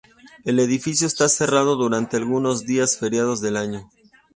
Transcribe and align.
El 0.45 0.59
edificio 0.59 1.05
está 1.05 1.29
cerrado 1.29 1.75
durante 1.75 2.17
algunos 2.17 2.65
días 2.65 2.97
feriados 2.97 3.39
del 3.39 3.55
año. 3.55 3.87